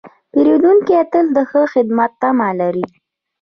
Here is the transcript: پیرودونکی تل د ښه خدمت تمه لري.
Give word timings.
پیرودونکی 0.31 0.97
تل 1.11 1.25
د 1.35 1.37
ښه 1.49 1.61
خدمت 1.73 2.11
تمه 2.21 2.49
لري. 2.59 2.85